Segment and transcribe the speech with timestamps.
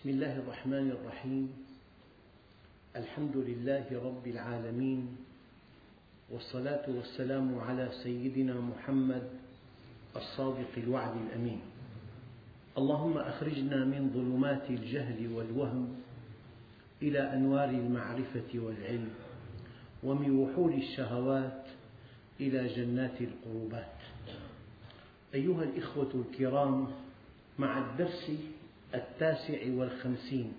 [0.00, 1.52] بسم الله الرحمن الرحيم.
[2.96, 5.16] الحمد لله رب العالمين
[6.30, 9.28] والصلاة والسلام على سيدنا محمد
[10.16, 11.60] الصادق الوعد الأمين.
[12.78, 15.96] اللهم أخرجنا من ظلمات الجهل والوهم
[17.02, 19.10] إلى أنوار المعرفة والعلم
[20.02, 21.64] ومن وحول الشهوات
[22.40, 23.96] إلى جنات القربات.
[25.34, 26.88] أيها الإخوة الكرام
[27.58, 28.32] مع الدرس
[28.94, 30.52] التاسع والخمسين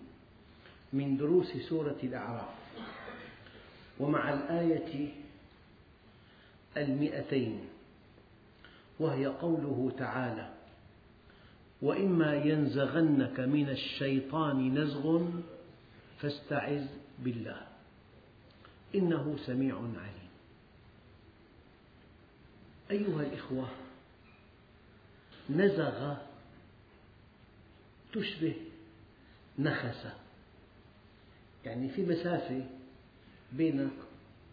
[0.93, 2.49] من دروس سورة الأعراف
[3.99, 5.09] ومع الآية
[6.77, 7.59] المئتين
[8.99, 10.49] وهي قوله تعالى
[11.81, 15.25] وإما ينزغنك من الشيطان نزغ
[16.21, 16.85] فاستعذ
[17.19, 17.61] بالله
[18.95, 20.31] إنه سميع عليم.
[22.91, 23.67] أيها الإخوة
[25.49, 26.15] نزغ
[28.13, 28.55] تشبه
[29.59, 30.07] نخس
[31.65, 32.65] يعني في مسافة
[33.51, 33.91] بينك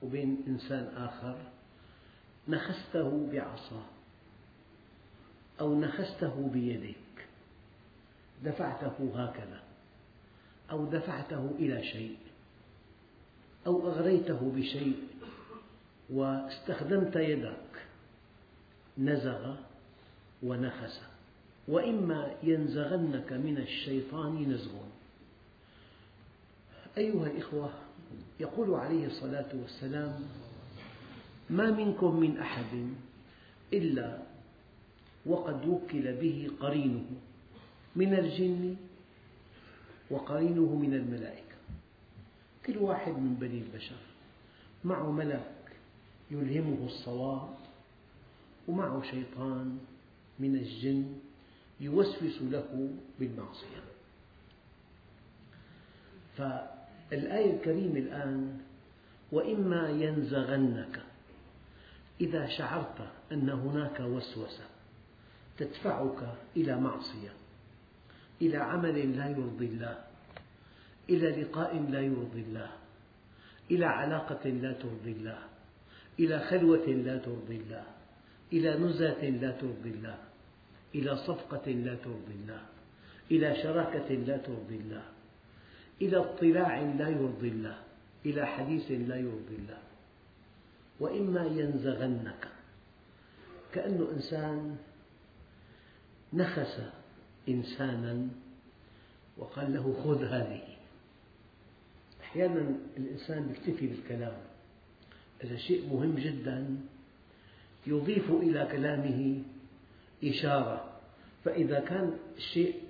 [0.03, 1.39] وبين إنسان آخر
[2.48, 3.87] نخسته بعصا
[5.61, 6.95] أو نخسته بيدك.
[8.45, 9.61] دفعته هكذا
[10.70, 12.17] أو دفعته إلى شيء
[13.67, 15.09] أو أغريته بشيء
[16.11, 17.87] واستخدمت يدك.
[18.98, 19.56] نزغ
[20.43, 21.08] ونخس.
[21.69, 24.73] وإما ينزغنك من الشيطان نزغ.
[26.99, 27.71] أيها الإخوة
[28.41, 30.21] يقول عليه الصلاة والسلام
[31.51, 32.89] ما منكم من أحد
[33.73, 34.19] إلا
[35.27, 37.05] وقد وكل به قرينه
[37.97, 38.77] من الجن
[40.11, 41.57] وقرينه من الملائكة.
[42.67, 43.97] كل واحد من بني البشر
[44.85, 45.53] معه ملك
[46.31, 47.55] يلهمه الصواب
[48.69, 49.79] ومعه شيطان
[50.39, 51.07] من الجن
[51.81, 52.91] يوسوس له
[53.21, 53.83] بالمعصية.
[56.37, 58.59] فالآية الكريمة الآن
[59.33, 61.03] وإما ينزغنك
[62.21, 64.65] إذا شعرت أن هناك وسوسة
[65.59, 67.33] تدفعك إلى معصية
[68.43, 70.05] إلى عمل لا يرضي الله
[71.10, 72.71] إلى لقاء لا يرضي الله
[73.71, 75.39] إلى علاقة لا ترضي الله
[76.19, 77.84] إلى خلوة لا ترضي الله
[78.53, 80.19] إلى نزهة لا ترضي الله.
[80.94, 82.62] إلى صفقة لا ترضي الله
[83.31, 85.03] إلى شراكة لا ترضي الله
[86.03, 87.78] إلى اطلاع لا يرضي الله
[88.26, 89.78] إلى حديث لا يرضي الله.
[91.00, 92.48] وإما ينزغنك
[93.72, 94.77] كأنه إنسان
[96.32, 96.81] نخس
[97.48, 98.28] إنسانا
[99.38, 100.62] وقال له خذ هذه.
[102.21, 104.37] أحيانا الإنسان يكتفي بالكلام
[105.44, 106.77] إذا شيء مهم جدا
[107.87, 109.43] يضيف إلى كلامه
[110.25, 110.84] إشارة.
[111.45, 112.83] فإذا كان الشيء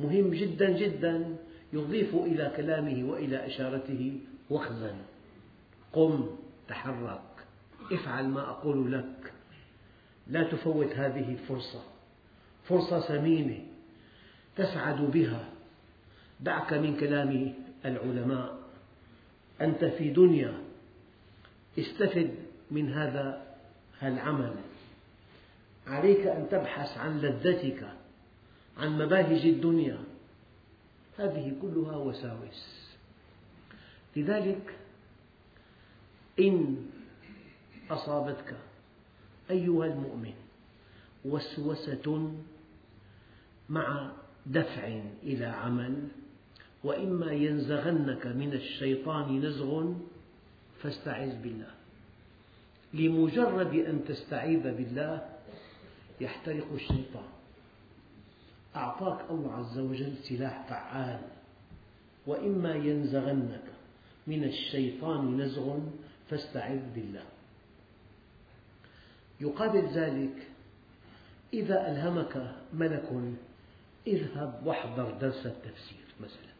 [0.00, 1.36] مهم جدا جدا
[1.72, 4.20] يضيف إلى كلامه وإلى إشارته.
[4.50, 4.96] وخزا
[5.92, 6.36] قم.
[6.68, 7.20] تحرك.
[7.92, 9.32] افعل ما أقول لك.
[10.26, 11.82] لا تفوت هذه الفرصة.
[12.64, 13.58] فرصة ثمينة
[14.56, 15.48] تسعد بها.
[16.40, 18.58] دعك من كلام العلماء.
[19.60, 20.54] أنت في دنيا.
[21.78, 22.34] استفد
[22.70, 23.42] من هذا
[24.02, 24.54] العمل.
[25.88, 27.88] عليك أن تبحث عن لذتك
[28.78, 29.98] عن مباهج الدنيا.
[31.18, 32.88] هذه كلها وساوس.
[34.16, 34.74] لذلك
[36.40, 36.76] إن
[37.90, 38.56] أصابتك
[39.50, 40.34] أيها المؤمن
[41.24, 42.32] وسوسة
[43.68, 44.12] مع
[44.46, 46.08] دفع إلى عمل
[46.84, 49.92] وإما ينزغنك من الشيطان نزغ
[50.82, 51.70] فاستعذ بالله.
[52.94, 55.37] لمجرد أن تستعيذ بالله
[56.20, 57.28] يحترق الشيطان.
[58.76, 61.20] أعطاك الله عز وجل سلاح فعال.
[62.26, 63.64] وإما ينزغنك
[64.26, 65.78] من الشيطان نزغ
[66.30, 67.24] فاستعذ بالله.
[69.40, 70.48] يقابل ذلك
[71.52, 73.08] إذا ألهمك ملك
[74.06, 76.52] اذهب واحضر درس التفسير مثلا.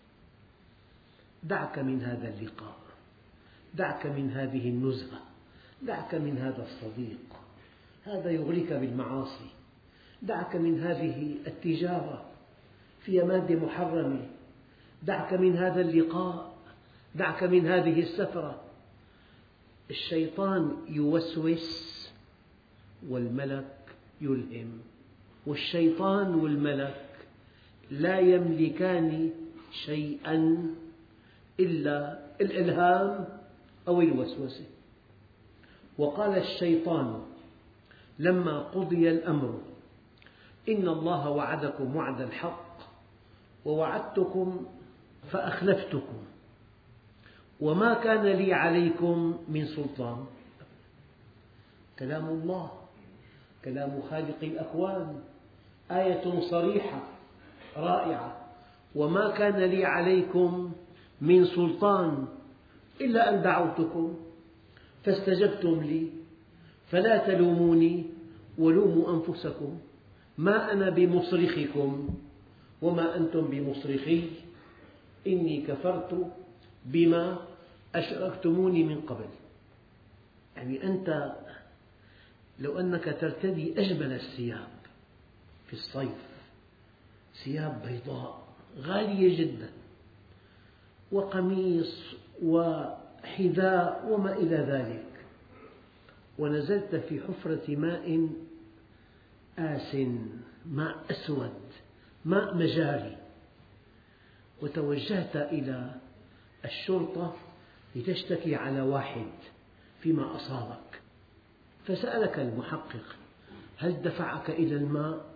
[1.42, 2.78] دعك من هذا اللقاء.
[3.74, 5.20] دعك من هذه النزهة
[5.82, 7.37] دعك من هذا الصديق.
[8.08, 9.50] هذا يغريك بالمعاصي.
[10.22, 12.24] دعك من هذه التجارة
[13.00, 14.26] فيها مادة محرمة
[15.02, 16.54] دعك من هذا اللقاء.
[17.14, 18.60] دعك من هذه السفرة.
[19.90, 22.08] الشيطان يوسوس
[23.08, 23.76] والملك
[24.20, 24.78] يلهم.
[25.46, 27.04] والشيطان والملك
[27.90, 29.30] لا يملكان
[29.84, 30.66] شيئا
[31.60, 33.28] إلا الإلهام
[33.88, 34.64] أو الوسوسة.
[35.98, 37.22] وقال الشيطان
[38.18, 39.60] لما قضي الأمر.
[40.68, 42.78] إن الله وعدكم وعد الحق
[43.64, 44.66] ووعدتكم
[45.30, 46.18] فأخلفتكم.
[47.60, 50.26] وما كان لي عليكم من سلطان.
[51.98, 52.70] كلام الله
[53.64, 55.20] كلام خالق الأكوان.
[55.90, 57.00] آية صريحة
[57.76, 58.48] رائعة.
[58.94, 60.72] وما كان لي عليكم
[61.20, 62.26] من سلطان
[63.00, 64.16] إلا أن دعوتكم
[65.04, 66.17] فاستجبتم لي.
[66.90, 68.04] فلا تلوموني
[68.58, 69.78] ولوموا أنفسكم.
[70.38, 72.08] ما أنا بمصرخكم
[72.82, 74.30] وما أنتم بمصرخي.
[75.26, 76.32] إني كفرت
[76.84, 77.38] بما
[77.94, 79.28] أشركتموني من قبل.
[80.56, 81.32] يعني أنت
[82.58, 84.68] لو أنك ترتدي أجمل الثياب
[85.66, 86.28] في الصيف
[87.44, 88.42] ثياب بيضاء
[88.80, 89.70] غالية جدا
[91.12, 95.07] وقميص وحذاء وما إلى ذلك.
[96.38, 98.28] ونزلت في حفرة ماء
[99.58, 99.96] آس
[100.66, 101.60] ماء أسود
[102.24, 103.16] ماء مجاري
[104.62, 105.94] وتوجهت إلى
[106.64, 107.36] الشرطة
[107.96, 109.30] لتشتكي على واحد
[110.00, 111.00] فيما أصابك
[111.86, 113.16] فسألك المحقق
[113.78, 115.26] هل دفعك إلى الماء؟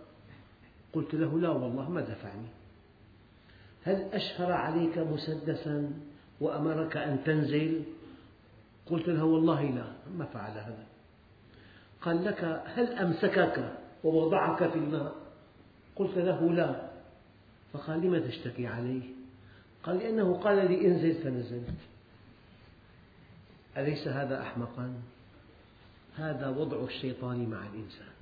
[0.93, 2.47] قلت له لا والله ما دفعني
[3.83, 5.93] هل أشهر عليك مسدسا
[6.39, 7.83] وأمرك أن تنزل؟
[8.85, 10.92] قلت له والله لا ما فعل هذا
[12.03, 13.73] قال لك هل أمسكك
[14.03, 15.15] ووضعك في الماء؟
[15.95, 16.89] قلت له لا
[17.73, 19.01] فقال لم تشتكي عليه؟
[19.83, 21.79] قال لأنه قال لي انزل فنزلت
[23.77, 24.93] أليس هذا أحمقا؟
[26.15, 28.13] هذا وضع الشيطان مع الإنسان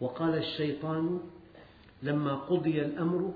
[0.00, 1.20] وقال الشيطان
[2.02, 3.34] لما قضي الأمر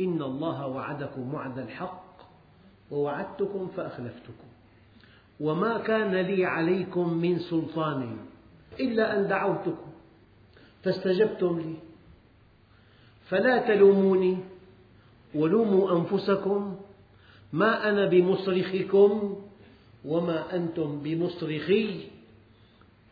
[0.00, 2.06] إن الله وعدكم وعد الحق
[2.90, 4.46] ووعدتكم فأخلفتكم
[5.40, 8.18] وما كان لي عليكم من سلطان
[8.80, 9.90] إلا أن دعوتكم
[10.84, 11.74] فاستجبتم لي.
[13.28, 14.38] فلا تلوموني
[15.34, 16.76] ولوموا أنفسكم
[17.52, 19.36] ما أنا بمصرخكم
[20.04, 22.00] وما أنتم بمصرخي.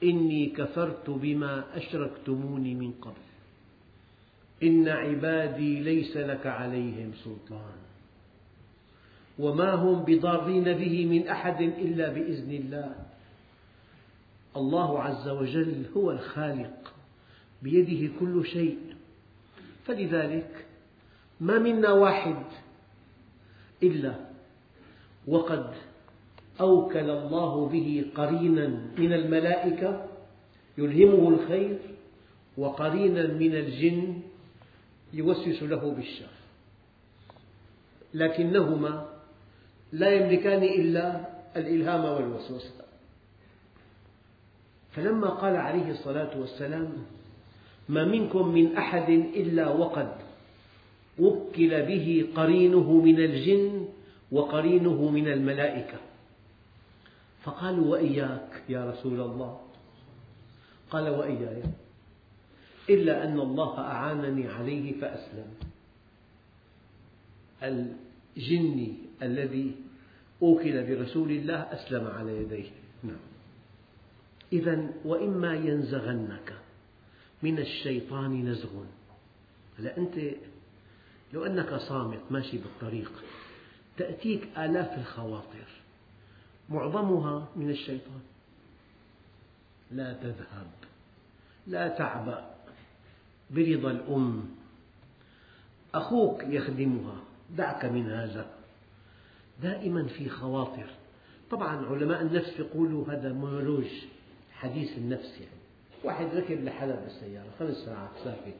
[0.02, 3.24] إني كفرت بما أشركتموني من قبل.
[4.62, 7.78] إن عبادي ليس لك عليهم سلطان.
[9.38, 13.03] وما هم بضارين به من أحد إلا بإذن الله.
[14.56, 16.94] الله عز وجل هو الخالق
[17.62, 18.78] بيده كل شيء.
[19.86, 20.64] فلذلك
[21.40, 22.42] ما منا واحد
[23.82, 24.14] إلا
[25.28, 25.74] وقد
[26.60, 28.66] أوكل الله به قرينا
[28.98, 30.06] من الملائكة
[30.78, 31.78] يلهمه الخير
[32.56, 34.20] وقرينا من الجن
[35.12, 36.34] يوسوس له بالشر.
[38.14, 39.08] لكنهما
[39.92, 42.83] لا يملكان إلا الإلهام والوسوسة.
[44.94, 46.92] فلما قال عليه الصلاة والسلام
[47.88, 50.12] ما منكم من أحد إلا وقد
[51.18, 53.88] وكل به قرينه من الجن
[54.32, 55.98] وقرينه من الملائكة.
[57.42, 59.60] فقالوا وإياك يا رسول الله.
[60.90, 61.62] قال وإياي
[62.90, 65.48] إلا أن الله أعانني عليه فأسلم.
[67.62, 69.72] الجني الذي
[70.42, 72.70] أوكل برسول الله أسلم على يديه.
[73.02, 73.33] نعم.
[74.52, 76.54] إذا وإما ينزغنك.
[77.42, 78.82] من الشيطان نزغ.
[79.78, 80.14] هلا أنت
[81.32, 83.12] لو أنك صامت ماشي بالطريق
[83.96, 85.68] تأتيك آلاف الخواطر
[86.68, 88.20] معظمها من الشيطان.
[89.90, 90.66] لا تذهب
[91.66, 92.54] لا تعبأ
[93.50, 94.44] برضا الأم.
[95.94, 97.16] أخوك يخدمها
[97.56, 98.46] دعك من هذا.
[99.62, 100.86] دائما في خواطر.
[101.50, 103.86] طبعا علماء النفس يقولوا هذا مونولوج
[104.64, 105.64] حديث النفس يعني.
[106.04, 108.54] واحد ركب لحالة بالسيارة خمس ساعات ساكت.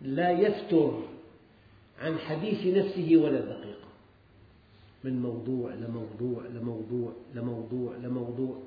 [0.00, 1.02] لا يفتر
[2.00, 3.88] عن حديث نفسه ولا دقيقة.
[5.04, 8.62] من موضوع لموضوع لموضوع لموضوع لموضوع.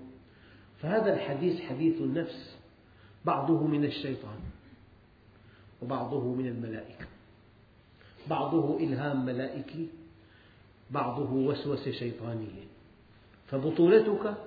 [0.81, 2.55] فهذا الحديث حديث النفس
[3.25, 4.39] بعضه من الشيطان
[5.81, 7.05] وبعضه من الملائكة.
[8.29, 9.87] بعضه إلهام ملائكي
[10.91, 12.63] بعضه وسوسة شيطانية.
[13.47, 14.37] فبطولتك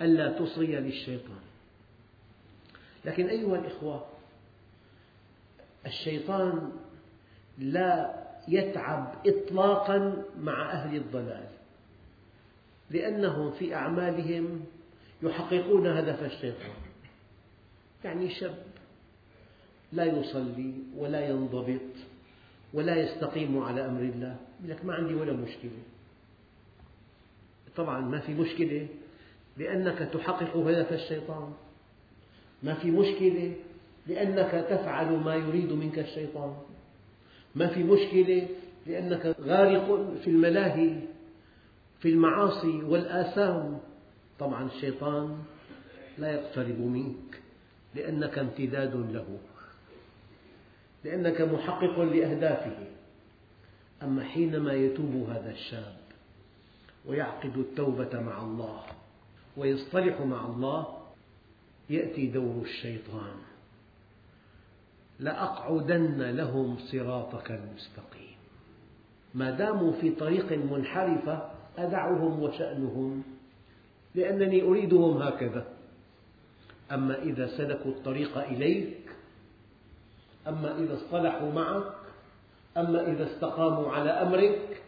[0.00, 1.40] ألا تصغي للشيطان.
[3.04, 4.06] لكن أيها الإخوة
[5.86, 6.72] الشيطان
[7.58, 11.48] لا يتعب إطلاقا مع أهل الضلال
[12.90, 14.64] لأنهم في أعمالهم
[15.22, 16.76] يحققون هدف الشيطان.
[18.04, 18.64] يعني شاب
[19.92, 21.80] لا يصلي ولا ينضبط
[22.72, 25.82] ولا يستقيم على أمر الله يقول لك ما عندي ولا مشكلة.
[27.76, 28.88] طبعا ما في مشكلة
[29.58, 31.52] لأنك تحقق هدف الشيطان.
[32.62, 33.52] ما في مشكلة
[34.06, 36.54] لأنك تفعل ما يريد منك الشيطان.
[37.54, 38.48] ما في مشكلة
[38.86, 41.00] لأنك غارق في الملاهي
[42.00, 43.78] في المعاصي والآثام.
[44.38, 45.38] طبعا الشيطان
[46.18, 47.40] لا يقترب منك
[47.94, 49.38] لأنك امتداد له
[51.04, 52.76] لأنك محقق لأهدافه.
[54.02, 55.96] أما حينما يتوب هذا الشاب
[57.06, 58.82] ويعقد التوبة مع الله
[59.56, 60.86] ويصطلح مع الله
[61.90, 63.36] يأتي دور الشيطان.
[65.20, 68.36] لأقعدن لهم صراطك المستقيم.
[69.34, 73.22] ما داموا في طريق منحرفة أدعهم وشأنهم
[74.14, 75.66] لأنني أريدهم هكذا.
[76.92, 78.96] أما إذا سلكوا الطريق إليك
[80.48, 81.92] أما إذا اصطلحوا معك
[82.76, 84.82] أما إذا استقاموا على أمرك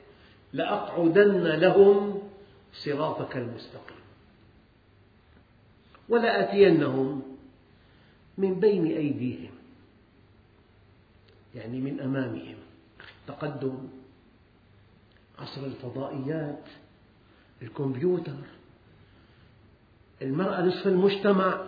[0.52, 2.22] لأقعدن لهم
[2.84, 3.98] صراطك المستقيم.
[6.08, 7.22] ولآتينهم
[8.38, 9.50] من بين أيديهم
[11.54, 12.56] يعني من أمامهم.
[13.26, 13.78] تقدم
[15.38, 16.64] عصر الفضائيات
[17.62, 18.44] الكمبيوتر
[20.22, 21.66] المرأة نصف المجتمع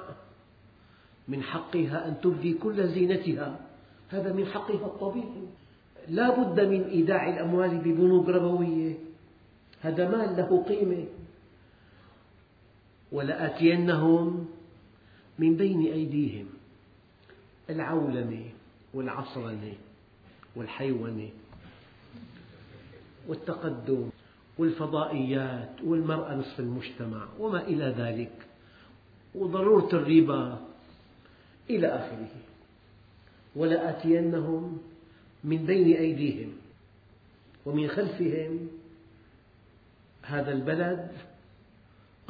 [1.28, 3.60] من حقها أن تبدي كل زينتها.
[4.08, 5.46] هذا من حقها الطبيعي.
[6.08, 8.94] لا بد من إيداع الأموال ببنوك ربوية.
[9.80, 11.06] هذا مال له قيمة.
[13.12, 14.48] ولآتينهم
[15.38, 16.46] من بين أيديهم.
[17.70, 18.44] العولمة
[18.94, 19.72] والعصرنة
[20.56, 21.28] والحيونة
[23.28, 24.10] والتقدم
[24.58, 28.32] والفضائيات والمرأة نصف المجتمع وما إلى ذلك
[29.34, 30.60] وضرورة الربا
[31.70, 32.28] إلى آخره.
[33.56, 34.78] ولآتينهم
[35.44, 36.52] من بين أيديهم
[37.66, 38.68] ومن خلفهم
[40.22, 41.10] هذا البلد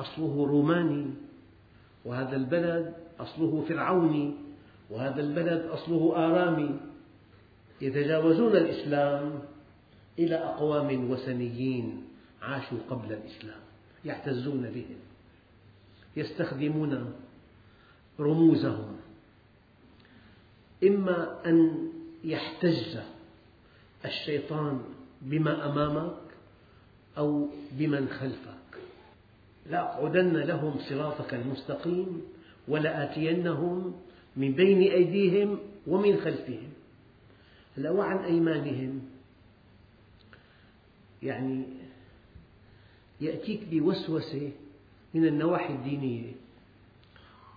[0.01, 1.07] أصله روماني
[2.05, 4.35] وهذا البلد أصله فرعوني
[4.91, 6.81] وهذا البلد أصله آرامي.
[7.81, 9.43] يتجاوزون الإسلام
[10.19, 12.05] إلى أقوام وثنيين
[12.43, 13.61] عاشوا قبل الإسلام
[14.05, 15.01] يعتزون بهم
[16.17, 17.13] يستخدمون
[18.21, 18.97] رموزهم.
[20.85, 21.89] إما أن
[22.25, 22.99] يحتج
[24.05, 24.81] الشيطان
[25.23, 26.21] بما أمامك
[27.19, 28.60] أو بمن خلفك.
[29.71, 32.23] لأقعدن لهم صراطك المستقيم
[32.69, 33.95] ولآتينهم
[34.37, 36.69] من بين أيديهم ومن خلفهم.
[37.77, 39.03] هلا وعن أيمانهم.
[41.23, 41.65] يعني
[43.21, 44.51] يأتيك بوسوسة
[45.15, 46.33] من النواحي الدينية.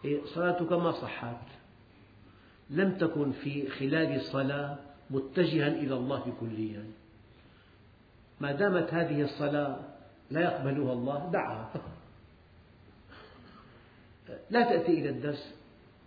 [0.06, 1.48] إيه، صلاتك ما صحت.
[2.70, 4.78] لم تكن في خلال الصلاة
[5.10, 6.86] متجها إلى الله كليا.
[8.42, 9.80] ما دامت هذه الصلاة
[10.32, 11.93] لا يقبلها الله دعها.
[14.50, 15.54] لا تأتي إلى الدرس.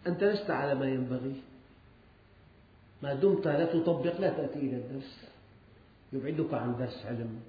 [0.06, 1.34] أنت لست على ما ينبغي.
[3.02, 5.26] ما دمت لا تطبق لا تأتي إلى الدرس.
[6.12, 7.40] يبعدك عن درس علم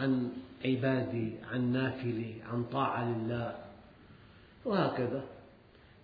[0.00, 0.32] عن
[0.64, 3.58] عبادة عن نافلة عن طاعة لله.
[4.64, 5.24] وهكذا.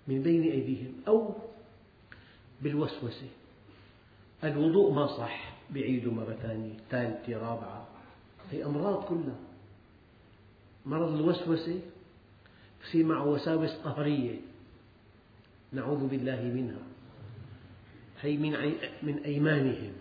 [0.09, 0.93] من بين أيديهم.
[1.09, 1.35] أو
[2.63, 3.29] بالوسوسة.
[4.45, 5.53] الوضوء ما صح.
[5.71, 6.75] بعيده مرة ثانية.
[6.91, 7.87] ثالثة رابعة.
[8.51, 9.37] هي أمراض كلها.
[10.87, 11.81] مرض الوسوسة
[12.83, 14.41] يصير معه وساوس قهرية.
[15.73, 16.83] نعوذ بالله منها.
[18.21, 19.93] هي من من أيمانهم.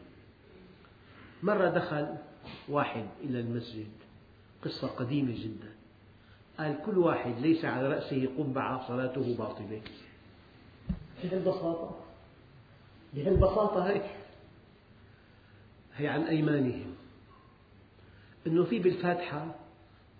[1.43, 2.15] مرة دخل
[2.69, 3.91] واحد إلى المسجد.
[4.61, 5.71] قصة قديمة جدا.
[6.57, 9.81] قال كل واحد ليس على رأسه قبعة صلاته باطلة.
[11.23, 11.95] بهالبساطة
[13.13, 14.05] بهالبساطة هيك
[15.95, 16.95] هي عن أيمانهم.
[18.47, 19.55] أنه في بالفاتحة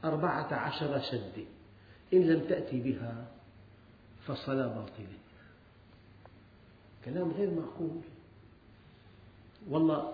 [0.03, 1.46] أربعة عشر شدة.
[2.13, 3.27] إن لم تأتي بها
[4.27, 5.18] فالصلاة باطلة
[7.06, 8.01] كلام غير معقول.
[9.70, 10.13] والله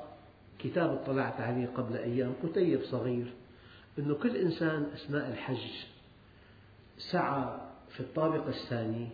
[0.60, 3.34] كتاب اطلعت عليه قبل أيام كتيب صغير
[4.00, 5.70] أنه كل إنسان أثناء الحج
[7.12, 9.08] سعى في الطابق الثاني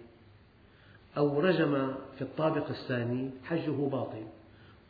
[1.17, 4.25] أو رجم في الطابق الثاني حجه باطل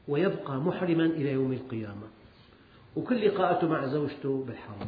[0.08, 2.08] ويبقى محرما إلى يوم القيامة.
[2.96, 4.88] وكل لقاءته مع زوجته بالحرم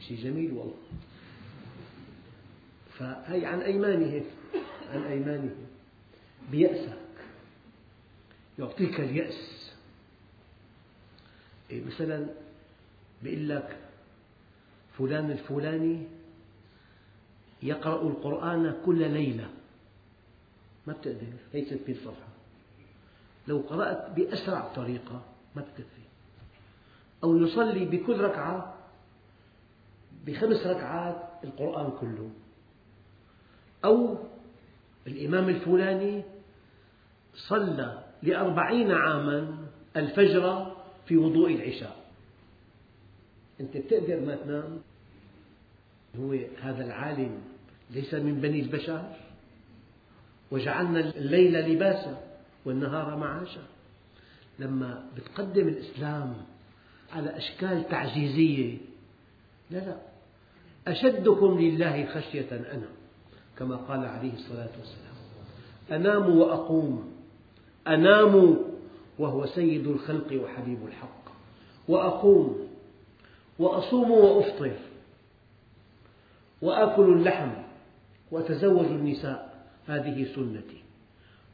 [0.00, 0.74] شيء جميل والله.
[2.98, 4.24] فهي عن أيمانهم
[4.92, 5.66] عن أيمانهم
[6.50, 6.98] بيأسك.
[8.58, 9.72] يعطيك اليأس.
[11.70, 12.26] إيه مثلا
[13.22, 13.76] بيقول لك
[14.98, 16.02] فلان الفلاني
[17.62, 19.50] يقرأ القرآن كل ليلة.
[20.86, 21.26] ما بتقدر.
[21.52, 22.28] هي 600 صفحة
[23.48, 25.22] لو قرأت بأسرع طريقة
[25.56, 26.02] ما بتكفي.
[27.24, 28.74] أو يصلي بكل ركعة
[30.26, 32.30] بخمس ركعات القرآن كله.
[33.84, 34.18] أو
[35.06, 36.22] الإمام الفلاني
[37.34, 39.56] صلى لأربعين عاما
[39.96, 42.04] الفجر في وضوء العشاء.
[43.60, 44.80] أنت بتقدر ما تنام؟
[46.18, 47.40] هو هذا العالم
[47.90, 49.16] ليس من بني البشر.
[50.50, 52.22] وجعلنا الليل لباسا
[52.64, 53.62] والنهار معاشا.
[54.58, 56.34] لما بتقدم الإسلام
[57.12, 58.78] على أشكال تعجيزية
[59.70, 59.96] لا لا.
[60.88, 62.88] أشدكم لله خشية أنا
[63.58, 65.14] كما قال عليه الصلاة والسلام.
[65.92, 67.12] أنام وأقوم.
[67.86, 68.58] أنام
[69.18, 71.24] وهو سيد الخلق وحبيب الحق.
[71.88, 72.68] وأقوم.
[73.58, 74.76] وأصوم وأفطر.
[76.62, 77.50] وآكل اللحم.
[78.30, 79.66] وأتزوج النساء.
[79.86, 80.82] هذه سنتي.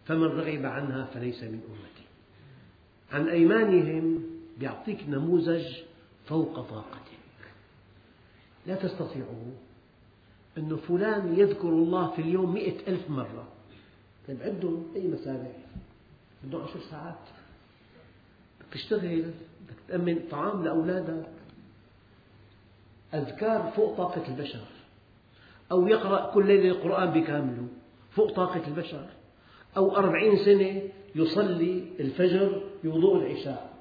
[0.07, 2.07] فمن رغب عنها فليس من أمتي.
[3.13, 4.23] عن أيمانهم
[4.61, 5.67] يعطيك نموذج
[6.27, 7.19] فوق طاقتك.
[8.67, 9.47] لا تستطيعه
[10.59, 13.49] أن فلان يذكر الله في اليوم مئة ألف مرة.
[14.29, 15.51] طيب عدهم أي مسابع
[16.45, 17.19] بدهم عشر ساعات.
[18.73, 19.31] تشتغل
[19.89, 21.27] تأمن طعام لأولادك.
[23.15, 24.65] أذكار فوق طاقة البشر.
[25.73, 27.69] أو يقرأ كل ليلة القرآن بكامله
[28.11, 29.07] فوق طاقة البشر.
[29.77, 30.83] أو أربعين سنة
[31.15, 33.75] يصلي الفجر بوضوء العشاء.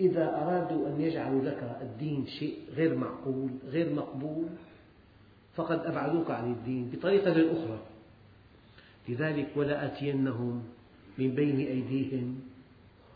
[0.00, 4.46] إذا أرادوا أن يجعلوا لك الدين شيء غير معقول غير مقبول
[5.56, 7.80] فقد أبعدوك عن الدين بطريقة أخرى.
[9.08, 10.64] لذلك ولآتينهم
[11.18, 12.40] من بين أيديهم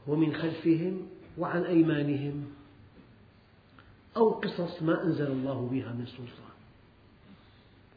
[0.06, 1.06] ومن خلفهم
[1.38, 2.46] وعن أيمانهم
[4.16, 6.48] أو قصص ما أنزل الله بها من سلطان.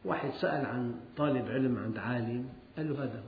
[0.06, 3.24] واحد سأل عن طالب علم عند عالم قال له هذا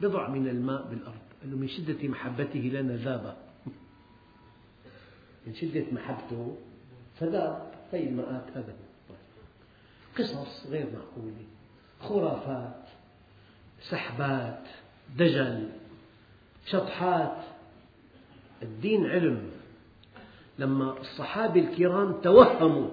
[0.00, 1.22] بضع من الماء بالأرض.
[1.42, 3.36] قال له من شدة محبته لنا ذاب
[5.46, 6.56] من شدة محبته
[7.20, 7.73] فذاب.
[7.92, 8.74] هي الماءات هذا
[10.18, 11.44] قصص غير معقولة.
[12.00, 12.82] خرافات
[13.90, 14.62] سحبات
[15.16, 15.68] دجل
[16.66, 17.36] شطحات.
[18.62, 19.50] الدين علم.
[20.58, 22.90] لما الصحابة الكرام توهموا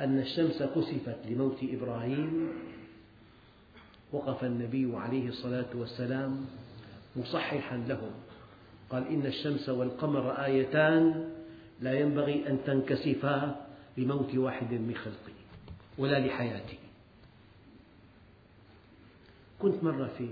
[0.00, 2.48] أن الشمس كسفت لموت إبراهيم
[4.12, 6.46] وقف النبي عليه الصلاة والسلام
[7.16, 8.10] مصححا لهم.
[8.90, 11.30] قال إن الشمس والقمر آيتان
[11.80, 13.69] لا ينبغي أن تنكسفا.
[14.00, 15.32] لموت واحد من خلقي
[15.98, 16.78] ولا لحياتي
[19.58, 20.28] كنت مرة في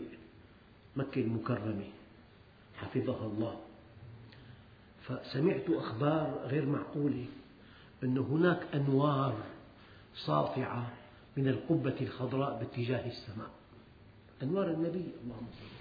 [0.97, 1.85] مكة المكرمة
[2.77, 3.61] حفظها الله
[5.03, 7.25] فسمعت أخبار غير معقولة
[8.05, 9.37] أن هناك أنوار
[10.15, 10.93] ساطعة
[11.37, 13.51] من القبة الخضراء باتجاه السماء.
[14.43, 15.79] أنوار النبي اللهم صل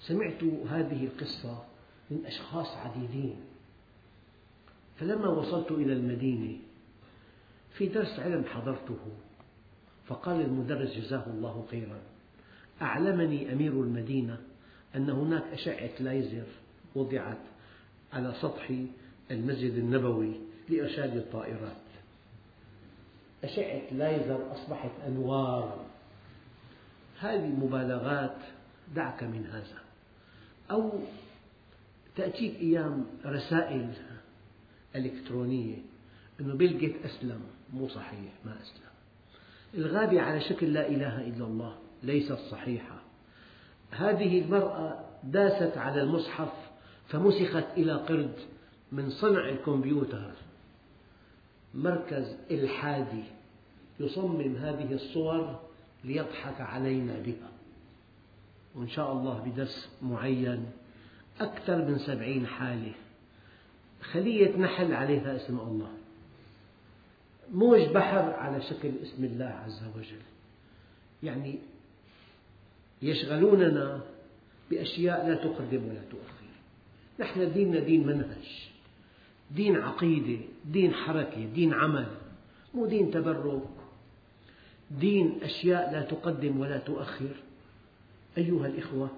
[0.00, 1.64] سمعت هذه القصة
[2.10, 3.36] من أشخاص عديدين.
[5.02, 6.58] فلما وصلت إلى المدينة
[7.74, 8.98] في درس علم حضرته
[10.06, 12.00] فقال المدرس جزاه الله خيرا
[12.82, 14.38] أعلمني أمير المدينة
[14.96, 16.46] أن هناك أشعة ليزر
[16.94, 17.38] وضعت
[18.12, 18.72] على سطح
[19.30, 21.82] المسجد النبوي لإرشاد الطائرات.
[23.44, 25.86] أشعة ليزر أصبحت أنوار.
[27.20, 28.36] هذه مبالغات
[28.94, 29.82] دعك من هذا.
[30.70, 31.00] أو
[32.16, 33.94] تأتيك أيام رسائل
[34.96, 35.76] إلكترونية
[36.40, 37.40] أنه بيل جيت أسلم.
[37.72, 38.92] مو صحيح ما أسلم.
[39.74, 43.02] الغابة على شكل لا إله إلا الله ليست صحيحة.
[43.90, 46.52] هذه المرأة داست على المصحف
[47.08, 48.34] فمسخت إلى قرد
[48.92, 50.30] من صنع الكمبيوتر.
[51.74, 53.24] مركز إلحادي.
[54.00, 55.60] يصمم هذه الصور
[56.04, 57.50] ليضحك علينا بها.
[58.74, 60.66] وإن شاء الله بدرس معين
[61.40, 62.92] أكثر من سبعين حالة.
[64.02, 65.90] خلية نحل عليها اسم الله.
[67.54, 70.22] موج بحر على شكل اسم الله عز وجل.
[71.22, 71.58] يعني
[73.02, 74.00] يشغلوننا
[74.70, 76.42] بأشياء لا تقدم ولا تؤخر.
[77.20, 78.68] نحن ديننا دين منهج.
[79.50, 82.06] دين عقيدة دين حركة دين عمل.
[82.74, 83.68] مو دين تبرك.
[84.90, 87.34] دين أشياء لا تقدم ولا تؤخر.
[88.38, 89.10] أيها الإخوة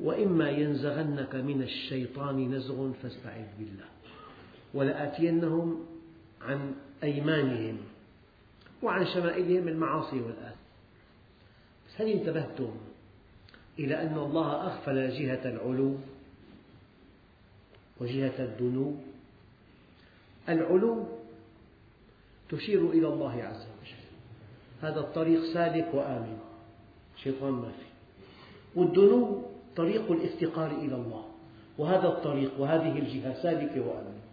[0.00, 3.84] وإما ينزغنك من الشيطان نزغ فاستعذ بالله.
[4.74, 5.86] ولآتينهم
[6.42, 7.76] عن أيمانهم
[8.82, 10.56] وعن شمائلهم المعاصي والآثام
[11.88, 12.74] بس هل انتبهتم
[13.78, 15.96] إلى أن الله أغفل جهة العلو
[18.00, 18.94] وجهة الدنو
[20.48, 21.06] العلو
[22.50, 24.04] تشير إلى الله عز وجل.
[24.82, 26.38] هذا الطريق سالك وآمن.
[27.16, 27.86] شيطان ما في.
[28.80, 31.24] والدنو طريق الافتقار إلى الله.
[31.78, 34.24] وهذا الطريق وهذه الجهة سالكة وآمنة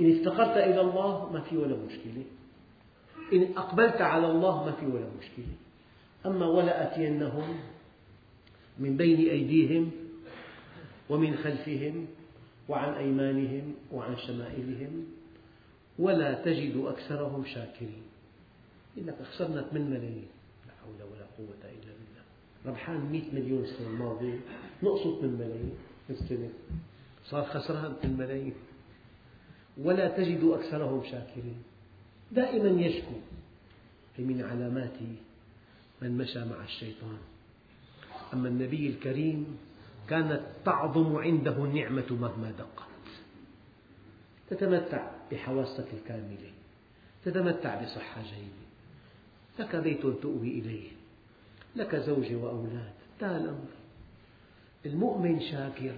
[0.00, 2.24] إن افتقرت إلى الله ما في ولا مشكلة.
[3.32, 5.54] إن أقبلت على الله ما في ولا مشكلة.
[6.26, 7.60] أما ولا أتينهم
[8.78, 9.90] من بين أيديهم
[11.10, 12.06] ومن خلفهم
[12.68, 15.06] وعن أيمانهم وعن شمائلهم
[15.98, 18.02] ولا تجد أكثرهم شاكرين.
[18.96, 20.28] يقول لك خسرنا 8 ملايين.
[20.66, 21.93] لا حول ولا قوة إلا
[22.66, 24.38] ربحان 100 مليون السنة الماضية.
[24.82, 25.74] نقصوا 8 ملايين.
[26.10, 26.50] السنة
[27.24, 28.54] صار خسران 8 ملايين.
[29.78, 31.62] ولا تجد أكثرهم شاكرين.
[32.32, 33.14] دائما يشكو
[34.18, 34.98] من علامات
[36.02, 37.18] من مشى مع الشيطان.
[38.32, 39.58] أما النبي الكريم
[40.08, 42.84] كانت تعظم عنده النعمة مهما دقت.
[44.50, 46.52] تتمتع بحواسك الكاملة.
[47.24, 48.64] تتمتع بصحة جيدة.
[49.58, 51.03] لك بيت تؤوي إليه.
[51.76, 53.68] لك زوجة وأولاد انتهى الأمر.
[54.86, 55.96] المؤمن شاكر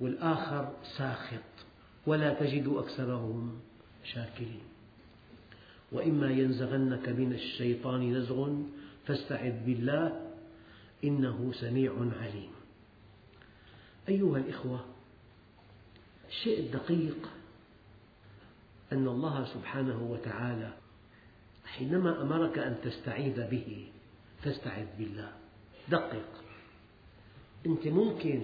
[0.00, 1.40] والآخر ساخط
[2.06, 3.60] ولا تجد أكثرهم
[4.04, 4.60] شاكرين.
[5.92, 8.50] وإما ينزغنك من الشيطان نزغ
[9.06, 10.32] فاستعذ بالله
[11.04, 12.50] إنه سميع عليم.
[14.08, 14.84] أيها الإخوة
[16.28, 17.28] الشيء الدقيق
[18.92, 20.72] أن الله سبحانه وتعالى
[21.64, 23.86] حينما أمرك أن تستعيذ به
[24.42, 25.32] فاستعذ بالله.
[25.88, 26.44] دقق.
[27.66, 28.42] أنت ممكن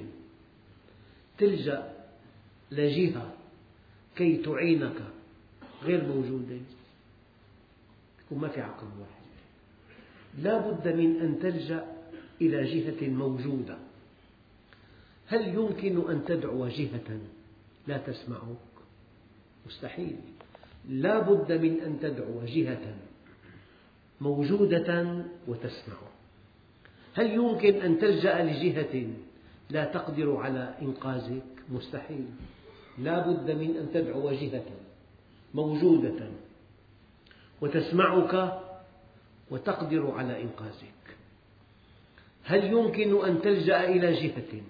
[1.38, 1.92] تلجأ
[2.70, 3.34] لجهة
[4.16, 5.00] كي تعينك
[5.82, 6.58] غير موجودة.
[8.24, 9.22] يكون ما في عقل واحد.
[10.38, 11.96] لا بد من أن تلجأ
[12.40, 13.78] إلى جهة موجودة.
[15.26, 17.20] هل يمكن أن تدعو جهة
[17.86, 18.56] لا تسمعك؟
[19.66, 20.16] مستحيل.
[20.88, 22.96] لا بد من أن تدعو جهة
[24.22, 25.96] موجودة وتسمع.
[27.14, 29.06] هل يمكن أن تلجأ لجهة
[29.70, 32.26] لا تقدر على إنقاذك؟ مستحيل.
[32.98, 34.70] لا بد من أن تدعو جهة
[35.54, 36.30] موجودة
[37.60, 38.62] وتسمعك
[39.50, 41.16] وتقدر على إنقاذك.
[42.44, 44.62] هل يمكن أن تلجأ إلى جهة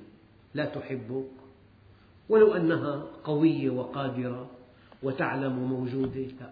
[0.54, 1.30] لا تحبك؟
[2.28, 4.50] ولو أنها قوية وقادرة
[5.02, 6.50] وتعلم موجودة لا.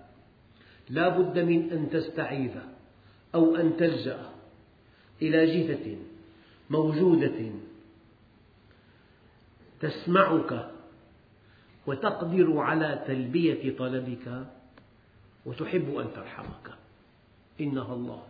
[0.90, 2.50] لا بد من أن تستعيذ.
[3.34, 4.30] أو أن تلجأ
[5.22, 5.96] إلى جهة
[6.70, 7.50] موجودة
[9.80, 10.70] تسمعك
[11.86, 14.46] وتقدر على تلبية طلبك
[15.46, 16.70] وتحب أن ترحمك.
[17.60, 18.22] إنها الله.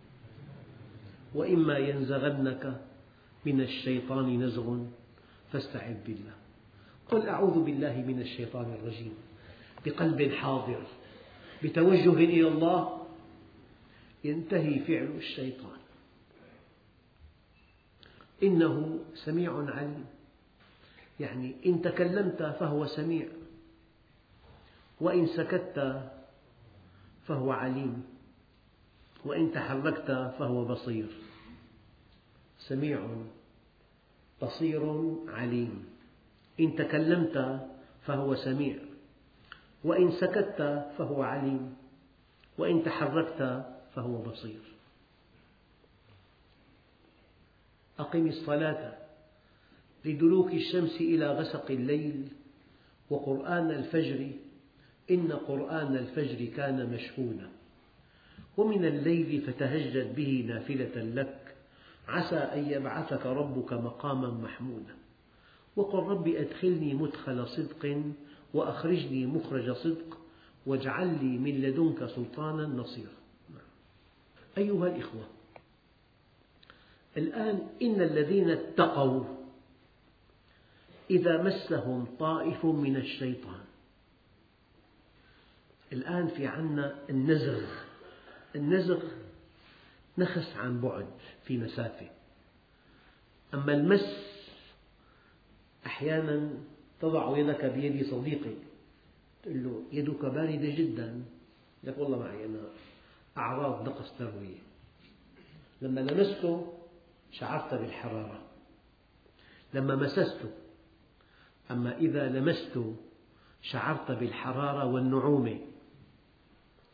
[1.35, 2.81] وإما ينزغنك
[3.45, 4.77] من الشيطان نزغ
[5.53, 6.33] فاستعذ بالله.
[7.11, 9.13] قل أعوذ بالله من الشيطان الرجيم.
[9.85, 10.83] بقلب حاضر
[11.63, 13.00] بتوجه إلى الله
[14.23, 15.79] ينتهي فعل الشيطان.
[18.43, 20.05] إنه سميع عليم.
[21.19, 23.27] يعني إن تكلمت فهو سميع.
[25.01, 26.01] وإن سكت
[27.27, 28.03] فهو عليم.
[29.25, 31.07] وإن تحركت فهو بصير.
[32.59, 33.17] سميع
[34.41, 35.85] بصير عليم.
[36.59, 37.67] إن تكلمت
[38.05, 38.77] فهو سميع.
[39.83, 41.75] وإن سكت فهو عليم.
[42.57, 44.61] وإن تحركت فهو بصير.
[47.99, 48.97] أقم الصلاة
[50.05, 52.27] لدلوك الشمس إلى غسق الليل
[53.09, 54.31] وقرآن الفجر
[55.11, 57.49] إن قرآن الفجر كان مشهودا
[58.57, 61.55] ومن الليل فتهجد به نافلة لك
[62.07, 64.95] عسى أن يبعثك ربك مقاما محمودا.
[65.75, 68.03] وقل رب أدخلني مدخل صدق
[68.53, 70.17] وأخرجني مخرج صدق
[70.65, 73.20] واجعل لي من لدنك سلطانا نصيرا.
[74.57, 75.27] أيها الإخوة
[77.17, 79.23] الآن إن الذين اتقوا
[81.09, 83.61] إذا مسهم طائف من الشيطان.
[85.93, 87.61] الآن في عنا النزغ.
[88.55, 89.03] النزغ
[90.17, 91.07] نخس عن بعد
[91.43, 92.09] في مسافة.
[93.53, 94.31] أما المس
[95.85, 96.49] أحيانا
[97.01, 98.57] تضع يدك بيد صديقك
[99.43, 101.23] تقول له يدك باردة جدا.
[101.83, 102.59] لك والله معي أنا
[103.37, 104.59] أعراض نقص تروية
[105.81, 106.73] لما لمسته
[107.31, 108.41] شعرت بالحرارة.
[109.73, 110.51] لما مسسته
[111.71, 112.95] أما إذا لمسته
[113.61, 115.59] شعرت بالحرارة والنعومة.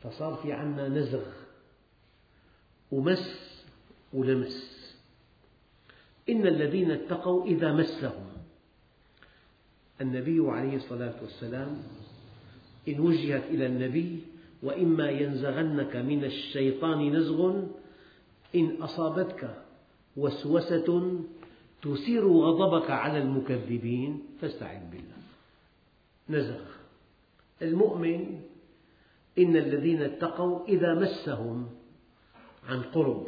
[0.01, 1.25] فصار في عنا نزغ.
[2.91, 3.63] ومس
[4.13, 4.77] ولمس.
[6.29, 8.27] إن الذين اتقوا إذا مسهم.
[10.01, 11.83] النبي عليه الصلاة والسلام
[12.87, 14.21] إن وجهت إلى النبي
[14.63, 17.63] وإما ينزغنك من الشيطان نزغ
[18.55, 19.63] إن أصابتك
[20.17, 21.19] وسوسة
[21.81, 25.17] تثير غضبك على المكذبين فاستعذ بالله.
[26.29, 26.61] نزغ.
[27.61, 28.41] المؤمن
[29.37, 31.69] إن الذين اتقوا إذا مسهم
[32.69, 33.27] عن قرب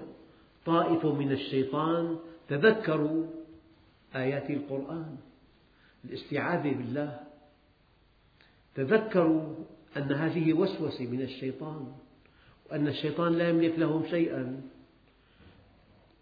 [0.65, 3.27] طائف من الشيطان تذكروا
[4.15, 5.17] آيات القرآن.
[6.05, 7.19] الاستعاذة بالله.
[8.75, 9.55] تذكروا
[9.97, 11.93] أن هذه وسوسة من الشيطان
[12.69, 14.61] وأن الشيطان لا يملك لهم شيئا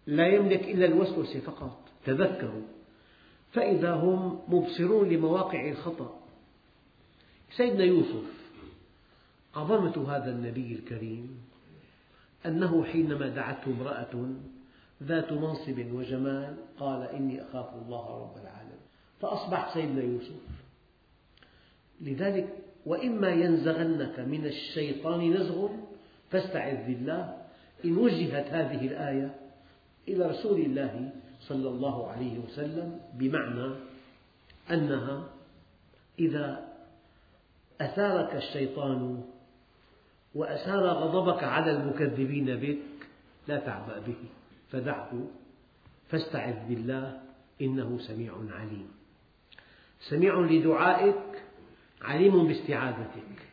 [0.06, 1.78] لا يملك إلا الوسوسة فقط.
[2.06, 2.62] تذكروا.
[3.52, 6.20] فإذا هم مبصرون لمواقع الخطأ.
[7.56, 8.24] سيدنا يوسف
[9.54, 11.40] عظمة هذا النبي الكريم
[12.46, 14.34] أنه حينما دعته امرأة
[15.02, 18.80] ذات منصب وجمال قال إني أخاف الله رب العالمين.
[19.20, 20.40] فأصبح سيدنا يوسف.
[22.00, 25.68] لذلك وإما ينزغنك من الشيطان نزغ
[26.30, 27.36] فاستعذ بالله.
[27.84, 29.34] إن وجهت هذه الآية
[30.08, 33.74] إلى رسول الله صلى الله عليه وسلم بمعنى
[34.70, 35.28] أنها
[36.18, 36.68] إذا
[37.80, 39.24] أثارك الشيطان
[40.34, 42.78] وأثار غضبك على المكذبين بك
[43.48, 44.22] لا تعبأ به.
[44.72, 45.12] فدعه
[46.08, 47.20] فاستعذ بالله
[47.60, 48.88] إنه سميع عليم.
[50.00, 51.47] سميع لدعائك
[52.02, 53.48] عليم باستعاذتك.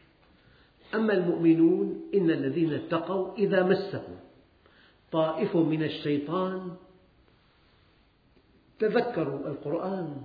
[0.96, 4.16] أما المؤمنون إن الذين اتقوا إذا مسهم.
[5.12, 6.76] طائف من الشيطان.
[8.80, 10.22] تذكروا القرآن.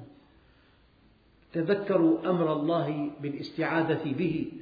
[1.52, 4.52] تذكروا أمر الله بالاستعاذة به.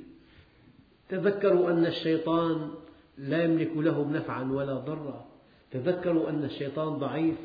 [1.09, 2.71] تذكروا أن الشيطان
[3.19, 5.27] لا يملك لهم نفعا ولا ضرا.
[5.71, 7.37] تذكروا أن الشيطان ضعيف.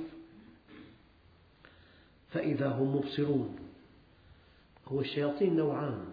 [2.30, 3.62] فإذا هم مبصرون.
[4.93, 6.06] هو الشياطين نوعان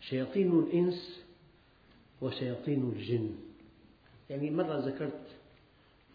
[0.00, 1.22] شياطين الإنس
[2.20, 3.34] وشياطين الجن.
[4.30, 5.26] يعني مرة ذكرت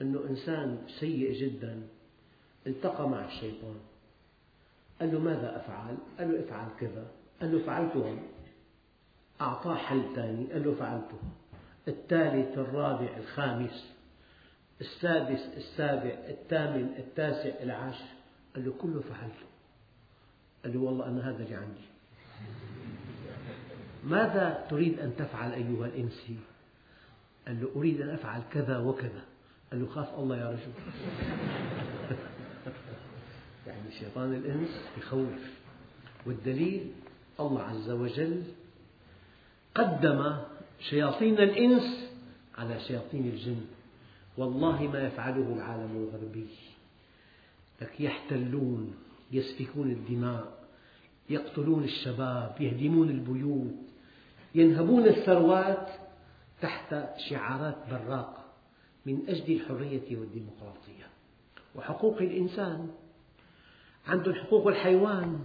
[0.02, 1.82] أنه إنسان سيء جدا
[2.68, 3.76] التقى مع الشيطان.
[5.00, 7.08] قال له ماذا أفعل؟ قال له افعل كذا.
[7.42, 8.18] قال له فعلتها
[9.42, 11.20] أعطاه حل ثاني قال له فعلتها
[11.88, 13.94] الثالث الرابع الخامس
[14.82, 18.08] السادس السابع الثامن التاسع العاشر.
[18.56, 19.57] قال له كله فعلته.
[20.63, 21.88] قال له والله أنا هذا اللي عندي.
[24.04, 26.38] ماذا تريد أن تفعل أيها الإنسي
[27.48, 29.22] قال له أريد أن أفعل كذا وكذا.
[29.72, 30.72] قال له خاف الله يا رجل.
[33.67, 35.58] يعني شيطان الإنس يخوف.
[36.26, 36.91] والدليل
[37.39, 38.43] الله عز وجل
[39.76, 40.38] قدم
[40.89, 42.10] شياطين الإنس
[42.58, 43.65] على شياطين الجن.
[44.38, 46.48] والله ما يفعله العالم الغربي.
[47.82, 49.07] لك يحتلون.
[49.32, 50.68] يسفكون الدماء
[51.30, 53.76] يقتلون الشباب يهدمون البيوت
[54.56, 55.90] ينهبون الثروات
[56.62, 56.96] تحت
[57.30, 58.46] شعارات براقة
[59.06, 61.08] من أجل الحرية والديمقراطية.
[61.76, 62.92] وحقوق الإنسان
[64.08, 65.44] عندهم حقوق الحيوان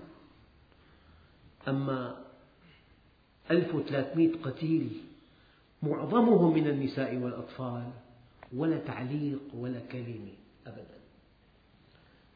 [1.69, 2.25] أما
[3.51, 4.91] 1300 قتيل
[5.83, 7.91] معظمهم من النساء والأطفال
[8.57, 10.33] ولا تعليق ولا كلمة
[10.67, 10.92] أبدا.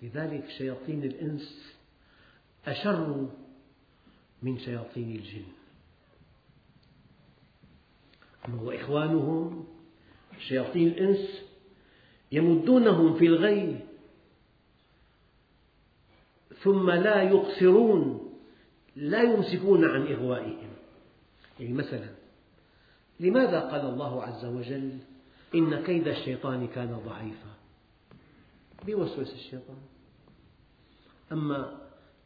[0.03, 1.75] لذلك شياطين الإنس
[2.67, 3.29] أشر
[4.43, 5.45] من شياطين الجن.
[8.55, 9.67] وإخوانهم
[10.49, 11.43] شياطين الإنس
[12.33, 13.81] يمدونهم في الغي
[16.63, 18.33] ثم لا يقصرون
[18.97, 20.71] لا يمسكون عن إغوائهم
[21.61, 22.09] يعني مثلا
[23.21, 24.99] لماذا قال الله عز وجل
[25.55, 27.57] إن كيد الشيطان كان ضعيفا؟
[28.85, 29.77] بوسوس الشيطان.
[31.33, 31.79] أما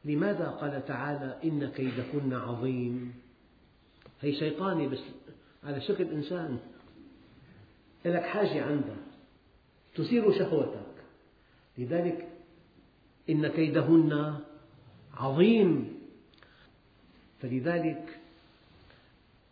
[0.05, 3.15] لماذا قال تعالى إن كيدكن عظيم؟
[4.21, 4.99] هي شيطاني بس
[5.65, 6.59] على شكل إنسان
[8.05, 8.97] لك حاجة عنده
[9.95, 10.91] تثير شهوتك.
[11.79, 12.29] لذلك
[13.31, 14.41] إن كيدهن
[15.15, 16.01] عظيم.
[17.43, 18.21] فلذلك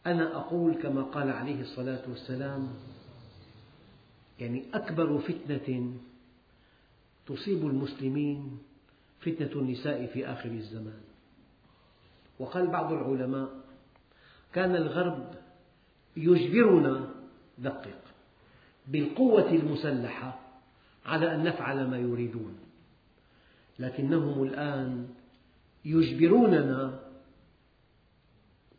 [0.07, 2.69] أنا أقول كما قال عليه الصلاة والسلام
[4.41, 5.95] يعني أكبر فتنة
[7.29, 8.59] تصيب المسلمين
[9.21, 11.01] فتنة النساء في آخر الزمان.
[12.39, 13.49] وقال بعض العلماء
[14.53, 15.35] كان الغرب
[16.17, 17.15] يجبرنا
[17.59, 18.01] دقق
[18.87, 20.41] بالقوة المسلحة
[21.07, 22.59] على أن نفعل ما يريدون
[23.79, 25.09] لكنهم الآن
[25.85, 27.01] يجبروننا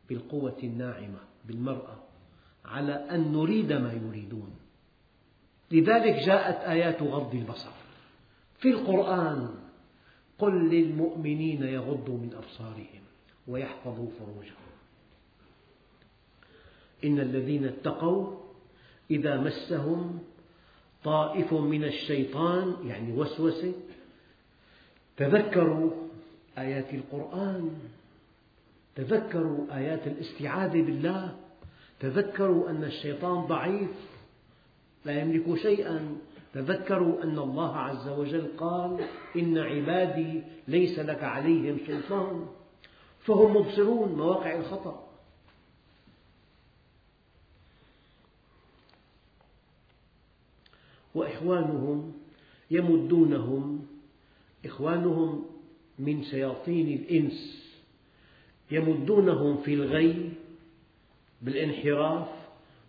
[0.10, 1.98] بالقوة الناعمة بالمرأة
[2.66, 4.56] على أن نريد ما يريدون.
[5.72, 7.79] لذلك جاءت آيات غض البصر.
[8.60, 9.50] في القرآن.
[10.40, 13.02] قل للمؤمنين يغضوا من أبصارهم
[13.48, 14.70] ويحفظوا فروجهم.
[17.04, 18.38] إن الذين اتقوا
[19.12, 20.20] إذا مسهم
[21.04, 23.74] طائف من الشيطان يعني وسوسة
[25.18, 25.92] تذكروا
[26.58, 27.80] آيات القرآن
[28.96, 31.36] تذكروا آيات الاستعاذة بالله
[32.00, 33.92] تذكروا أن الشيطان ضعيف
[35.06, 36.18] لا يملك شيئا.
[36.54, 42.46] تذكروا أن الله عز وجل قال إن عبادي ليس لك عليهم سلطان
[43.20, 45.10] فهم مبصرون مواقع الخطأ.
[51.16, 52.14] وإخوانهم
[52.72, 53.88] يمدونهم
[54.66, 55.46] إخوانهم
[56.00, 57.70] من شياطين الإنس
[58.72, 60.32] يمدونهم في الغي
[61.42, 62.28] بالانحراف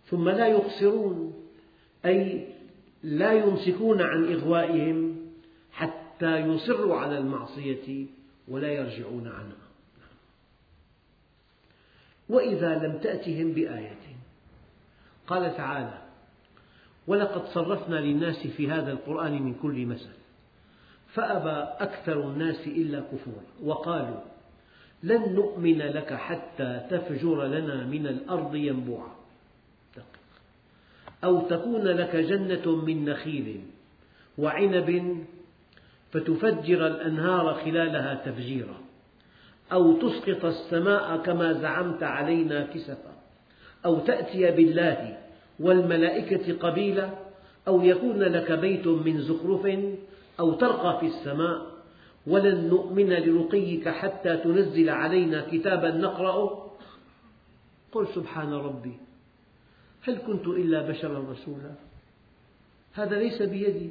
[0.05, 1.33] ثم لا يقصرون
[2.05, 2.47] أي
[3.03, 5.17] لا يمسكون عن إغوائهم
[5.71, 8.05] حتى يصروا على المعصية
[8.47, 9.67] ولا يرجعون عنها.
[12.29, 13.97] وإذا لم تأتهم بآية
[15.27, 16.01] قال تعالى
[17.07, 20.09] ولقد صرفنا للناس في هذا القرآن من كل مثل
[21.13, 24.19] فأبى أكثر الناس إلا كفورا وقالوا
[25.03, 29.20] لن نؤمن لك حتى تفجر لنا من الأرض ينبوعا.
[31.23, 33.61] أو تكون لك جنة من نخيل
[34.37, 35.17] وعنب
[36.11, 38.77] فتفجر الأنهار خلالها تفجيرا
[39.71, 43.13] أو تسقط السماء كما زعمت علينا كسفا
[43.85, 45.17] أو تأتي بالله
[45.59, 47.09] والملائكة قبيلا
[47.67, 49.79] أو يكون لك بيت من زخرف
[50.39, 51.71] أو ترقى في السماء
[52.27, 56.71] ولن نؤمن لرقيك حتى تنزل علينا كتابا نقرأه.
[57.91, 58.97] قل سبحان ربي.
[60.07, 61.71] هل كنت إلا بشرا رسولا؟
[62.93, 63.89] هذا ليس بيدي.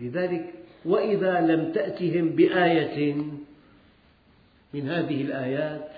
[0.00, 3.14] لذلك وإذا لم تأتهم بآية
[4.74, 5.90] من هذه الآيات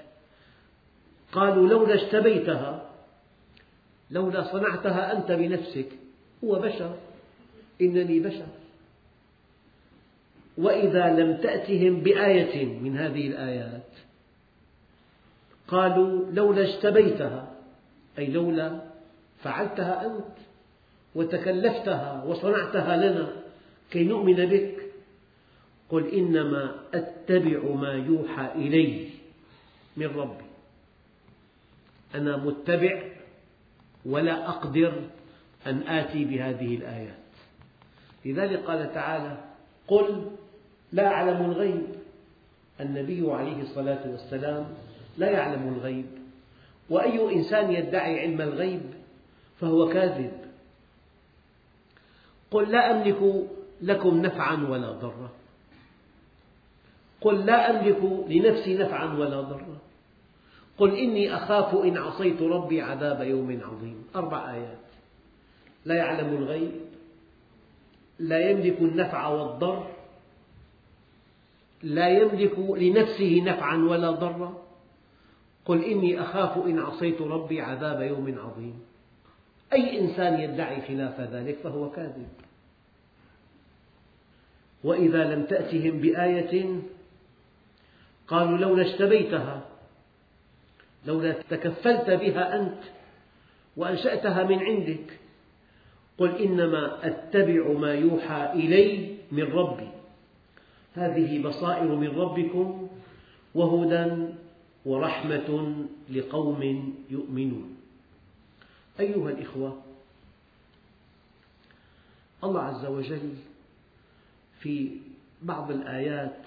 [1.32, 2.90] قالوا لولا اجتبيتها
[4.10, 5.88] لولا صنعتها أنت بنفسك
[6.44, 6.96] هو بشر.
[7.80, 8.46] إنني بشر.
[10.58, 13.92] وإذا لم تأتهم بآية من هذه الآيات
[15.68, 17.55] قالوا لولا اجتبيتها
[18.18, 18.80] أي لولا
[19.42, 20.36] فعلتها أنت
[21.14, 23.32] وتكلفتها وصنعتها لنا
[23.90, 24.82] كي نؤمن بك.
[25.88, 29.08] قل إنما أتبع ما يوحى إلي
[29.96, 30.44] من ربي.
[32.14, 33.02] أنا متبع
[34.06, 34.92] ولا أقدر
[35.66, 37.18] أن آتي بهذه الآيات.
[38.24, 39.44] لذلك قال تعالى
[39.88, 40.30] قل
[40.92, 41.86] لا أعلم الغيب.
[42.80, 44.66] النبي عليه الصلاة والسلام
[45.18, 46.06] لا يعلم الغيب.
[46.90, 48.82] وأي إنسان يدعي علم الغيب
[49.60, 50.32] فهو كاذب.
[52.50, 53.48] قل لا أملك
[53.82, 55.30] لكم نفعا ولا ضرا.
[57.20, 59.78] قل لا أملك لنفسي نفعا ولا ضرا.
[60.78, 64.04] قل إني أخاف إن عصيت ربي عذاب يوم عظيم.
[64.16, 64.78] أربع آيات.
[65.84, 66.72] لا يعلم الغيب
[68.18, 69.86] لا يملك النفع والضر
[71.82, 74.65] لا يملك لنفسه نفعا ولا ضرا.
[75.66, 78.80] قل إني أخاف إن عصيت ربي عذاب يوم عظيم.
[79.72, 82.28] أي إنسان يدعي خلاف ذلك فهو كاذب.
[84.84, 86.80] وإذا لم تأتهم بآية
[88.28, 89.62] قالوا لولا اشتبيتها
[91.06, 92.82] لولا تكفلت بها أنت
[93.76, 95.18] وأنشأتها من عندك
[96.18, 99.88] قل إنما أتبع ما يوحى إلي من ربي.
[100.94, 102.88] هذه بصائر من ربكم
[103.54, 104.34] وهدى
[104.86, 105.50] ورحمة
[106.10, 106.62] لقوم
[107.10, 107.76] يؤمنون.
[109.00, 109.82] أيها الإخوة
[112.44, 113.34] الله عز وجل
[114.60, 114.90] في
[115.42, 116.42] بعض الآيات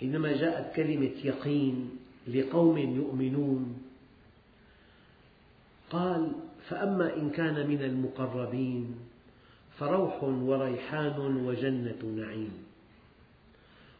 [0.00, 1.90] حينما جاءت كلمة يقين
[2.28, 3.82] لقوم يؤمنون
[5.90, 6.32] قال
[6.68, 8.94] فأما إن كان من المقربين
[9.78, 12.52] فروح وريحان وجنة نعيم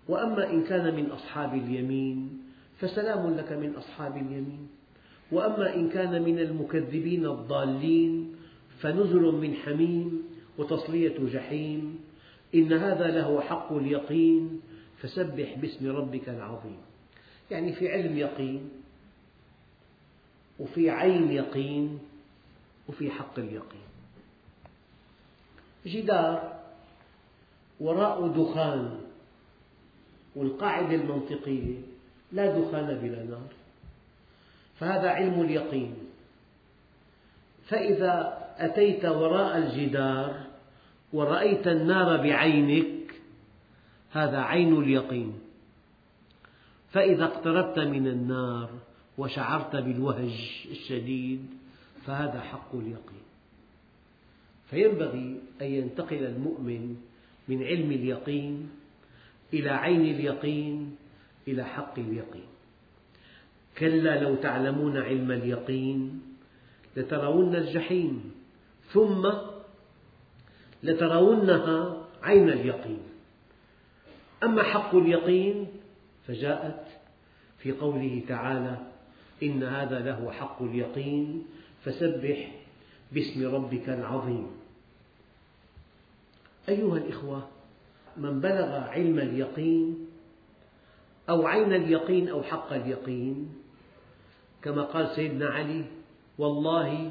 [0.09, 2.43] وأما إن كان من أصحاب اليمين
[2.85, 4.68] فسلام لك من أصحاب اليمين.
[5.33, 8.37] وأما إن كان من المكذبين الضالين
[8.81, 10.23] فنزل من حميم
[10.59, 12.01] وتصلية جحيم.
[12.55, 14.61] إن هذا له حق اليقين
[15.01, 16.79] فسبح باسم ربك العظيم.
[17.51, 18.70] يعني في علم يقين
[20.61, 21.99] وفي عين يقين
[22.88, 23.89] وفي حق اليقين.
[25.87, 26.61] جدار
[27.80, 29.01] وراء دخان
[30.37, 31.93] والقاعدة المنطقية
[32.35, 33.51] لا دخان بلا نار.
[34.80, 35.95] فهذا علم اليقين.
[37.66, 40.41] فإذا أتيت وراء الجدار
[41.12, 43.14] ورأيت النار بعينك
[44.11, 45.32] هذا عين اليقين.
[46.91, 48.70] فإذا اقتربت من النار
[49.18, 50.35] وشعرت بالوهج
[50.70, 51.47] الشديد
[52.07, 53.24] فهذا حق اليقين.
[54.70, 56.97] فينبغي أن ينتقل المؤمن
[57.49, 58.70] من علم اليقين
[59.53, 60.97] إلى عين اليقين
[61.49, 62.47] إلى حق اليقين.
[63.78, 66.22] كلا لو تعلمون علم اليقين
[66.97, 68.34] لترون الجحيم
[68.92, 69.32] ثم
[70.82, 73.03] لترونها عين اليقين.
[74.42, 75.66] أما حق اليقين
[76.26, 76.86] فجاءت
[77.59, 78.86] في قوله تعالى
[79.42, 81.47] إن هذا له حق اليقين
[81.84, 82.53] فسبح
[83.12, 84.47] باسم ربك العظيم.
[86.68, 87.49] أيها الإخوة
[88.16, 90.03] من بلغ علم اليقين
[91.29, 93.55] أو عين اليقين أو حق اليقين.
[94.62, 95.85] كما قال سيدنا علي
[96.39, 97.11] والله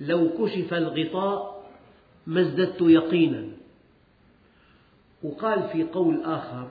[0.00, 1.70] لو كشف الغطاء
[2.26, 3.48] ما ازددت يقينا.
[5.22, 6.68] وقال في قول آخر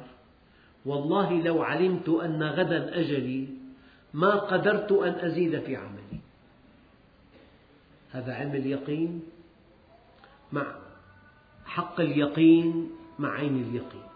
[0.85, 3.47] والله لو علمت أن غدا أجلي
[4.13, 6.19] ما قدرت أن أزيد في عملي.
[8.11, 9.21] هذا علم اليقين
[10.51, 10.75] مع
[11.65, 14.07] حق اليقين مع عين اليقين.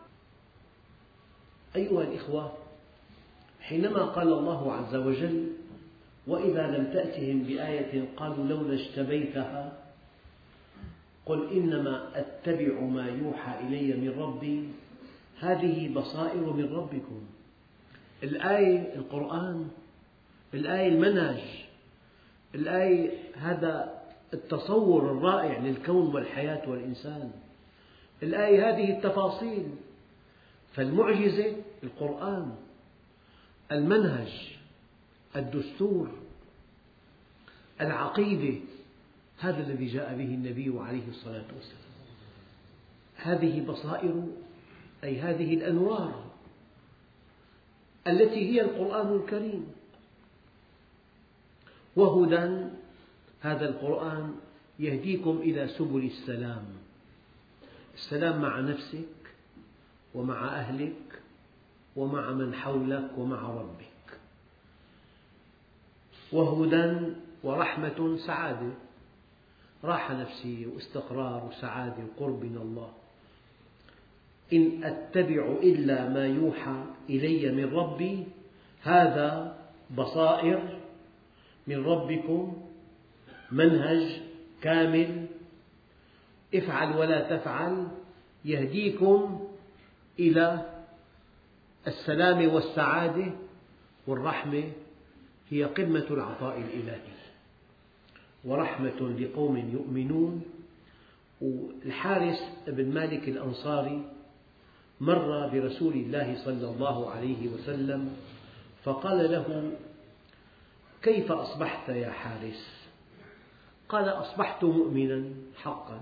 [1.76, 2.52] أيها الإخوة
[3.62, 5.48] حينما قال الله عز وجل
[6.28, 9.74] وإذا لم تأتهم بآية قالوا لولا اجتبيتها
[11.26, 14.70] قل إنما أتبع ما يوحى إلي من ربي
[15.40, 17.22] هذه بصائر من ربكم.
[18.24, 19.68] الآية القرآن
[20.54, 21.42] الآية المنهج
[22.56, 24.02] الآية هذا
[24.34, 27.32] التصور الرائع للكون والحياة والإنسان
[28.24, 29.68] الآية هذه التفاصيل.
[30.74, 32.56] فالمعجزة القرآن
[33.72, 34.58] المنهج
[35.36, 36.10] الدستور
[37.82, 38.60] العقيدة
[39.40, 41.92] هذا الذي جاء به النبي عليه الصلاة والسلام.
[43.16, 44.28] هذه بصائر
[45.04, 46.24] أي هذه الأنوار
[48.08, 49.68] التي هي القرآن الكريم.
[51.96, 52.68] وهدى
[53.42, 54.36] هذا القرآن
[54.80, 56.66] يهديكم إلى سبل السلام.
[57.96, 59.21] السلام مع نفسك
[60.16, 61.22] ومع أهلك
[61.96, 64.20] ومع من حولك ومع ربك.
[66.32, 68.72] وهدى ورحمة سعادة
[69.84, 72.92] راحة نفسية واستقرار وسعادة وقرب من الله.
[74.54, 78.28] إن أتبع إلا ما يوحى إلي من ربي
[78.82, 79.58] هذا
[79.98, 80.80] بصائر
[81.68, 82.68] من ربكم
[83.52, 84.22] منهج
[84.62, 85.28] كامل.
[86.56, 87.88] افعل ولا تفعل
[88.46, 89.51] يهديكم
[90.20, 90.66] إلى
[91.88, 93.32] السلام والسعادة
[94.08, 94.72] والرحمة
[95.50, 97.12] هي قمة العطاء الإلهي
[98.44, 100.44] ورحمة لقوم يؤمنون.
[101.42, 104.12] والحارس بن مالك الأنصاري
[105.02, 108.16] مر برسول الله صلى الله عليه وسلم
[108.84, 109.72] فقال له
[111.02, 112.88] كيف أصبحت يا حارس؟
[113.90, 115.24] قال أصبحت مؤمنا
[115.56, 116.02] حقا.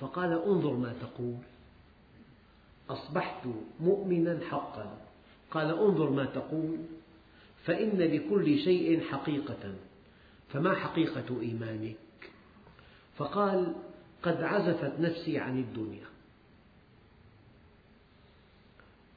[0.00, 1.36] فقال انظر ما تقول.
[2.90, 3.46] أصبحت
[3.80, 4.98] مؤمنا حقا.
[5.50, 6.78] قال انظر ما تقول
[7.64, 9.74] فإن لكل شيء حقيقة
[10.48, 11.96] فما حقيقة إيمانك؟
[13.16, 13.74] فقال
[14.22, 16.06] قد عزفت نفسي عن الدنيا.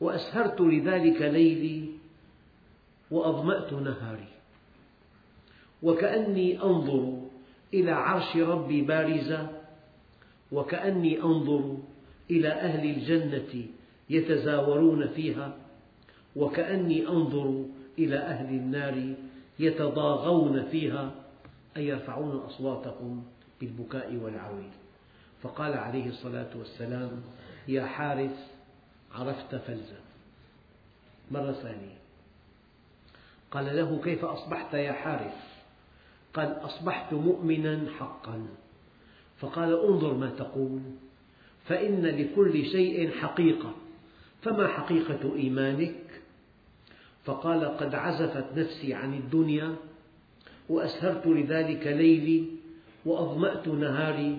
[0.02, 1.90] وأسهرت لذلك ليلي
[3.12, 4.28] وأظمأت نهاري.
[5.84, 7.22] وكأني أنظر
[7.74, 9.50] إلى عرش ربي بارزة
[10.52, 11.78] وكأني أنظر
[12.32, 13.66] إلى أهل الجنة
[14.10, 15.56] يتزاورون فيها
[16.36, 17.66] وكأني أنظر
[18.00, 19.14] إلى أهل النار
[19.60, 21.12] يتضاغون فيها
[21.78, 23.24] أي يرفعون أصواتهم
[23.62, 24.70] بالبكاء والعويل
[25.42, 27.12] فقال عليه الصلاة والسلام
[27.68, 28.52] يا حارث
[29.14, 30.08] عرفت فلزم
[31.32, 31.98] مرة ثانية.
[33.52, 35.36] قال له كيف أصبحت يا حارث؟
[36.34, 38.48] قال أصبحت مؤمنا حقا.
[39.40, 40.82] فقال انظر ما تقول.
[41.68, 43.74] فإن لكل شيء حقيقة.
[44.42, 45.96] فما حقيقة إيمانك؟
[47.26, 49.76] فقال قد عزفت نفسي عن الدنيا
[50.70, 52.44] وأسهرت لذلك ليلي
[53.06, 54.38] وأظمأت نهاري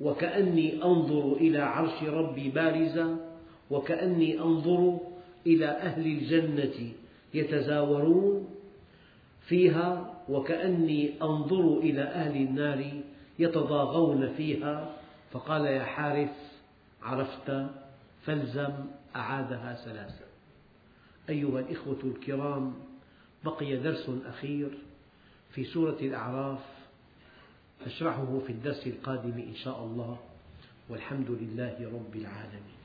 [0.00, 3.16] وكأني أنظر إلى عرش ربي بارزة
[3.70, 4.98] وكأني أنظر
[5.46, 6.92] إلى أهل الجنة
[7.34, 8.48] يتزاورون
[9.48, 12.84] فيها وكأني أنظر إلى أهل النار
[13.38, 14.92] يتضاغون فيها.
[15.32, 16.55] فقال يا حارث
[17.06, 17.66] عرفت
[18.24, 18.74] فالزم
[19.16, 20.24] أعادها ثلاثا
[21.28, 22.74] أيها الإخوة الكرام
[23.44, 24.78] بقي درس أخير
[25.50, 26.58] في سورة الأعراف.
[27.86, 30.18] نشرحه في الدرس القادم إن شاء الله.
[30.88, 32.75] والحمد لله رب العالمين.